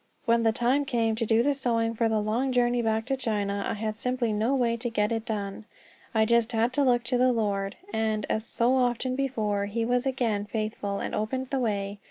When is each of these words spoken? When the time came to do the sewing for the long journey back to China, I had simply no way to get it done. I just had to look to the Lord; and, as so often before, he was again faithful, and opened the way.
When 0.25 0.41
the 0.41 0.51
time 0.51 0.83
came 0.83 1.13
to 1.17 1.27
do 1.27 1.43
the 1.43 1.53
sewing 1.53 1.93
for 1.93 2.09
the 2.09 2.19
long 2.19 2.51
journey 2.51 2.81
back 2.81 3.05
to 3.05 3.15
China, 3.15 3.63
I 3.69 3.75
had 3.75 3.95
simply 3.97 4.33
no 4.33 4.55
way 4.55 4.75
to 4.77 4.89
get 4.89 5.11
it 5.11 5.25
done. 5.27 5.65
I 6.11 6.25
just 6.25 6.53
had 6.53 6.73
to 6.73 6.83
look 6.83 7.03
to 7.03 7.19
the 7.19 7.31
Lord; 7.31 7.75
and, 7.93 8.25
as 8.27 8.43
so 8.43 8.73
often 8.73 9.15
before, 9.15 9.67
he 9.67 9.85
was 9.85 10.07
again 10.07 10.45
faithful, 10.47 10.97
and 10.97 11.13
opened 11.13 11.51
the 11.51 11.59
way. 11.59 11.99